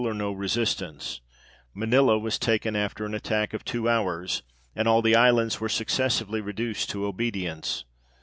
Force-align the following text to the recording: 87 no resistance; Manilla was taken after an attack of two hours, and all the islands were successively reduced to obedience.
87 0.01 0.17
no 0.17 0.31
resistance; 0.31 1.21
Manilla 1.75 2.17
was 2.17 2.39
taken 2.39 2.75
after 2.75 3.05
an 3.05 3.13
attack 3.13 3.53
of 3.53 3.63
two 3.63 3.87
hours, 3.87 4.41
and 4.75 4.87
all 4.87 5.03
the 5.03 5.15
islands 5.15 5.59
were 5.59 5.69
successively 5.69 6.41
reduced 6.41 6.89
to 6.89 7.05
obedience. 7.05 7.85